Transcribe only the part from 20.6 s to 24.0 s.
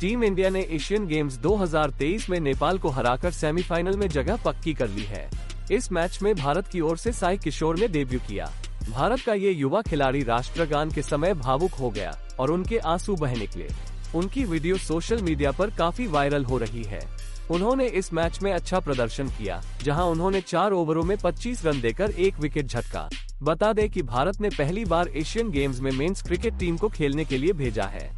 ओवरों में 25 रन देकर एक विकेट झटका। बता दें